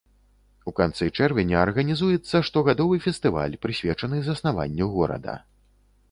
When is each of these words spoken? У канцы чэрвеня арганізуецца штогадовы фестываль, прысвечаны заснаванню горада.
У 0.69 0.71
канцы 0.77 1.09
чэрвеня 1.17 1.57
арганізуецца 1.65 2.41
штогадовы 2.47 2.95
фестываль, 3.05 3.59
прысвечаны 3.65 4.23
заснаванню 4.29 4.89
горада. 4.95 5.37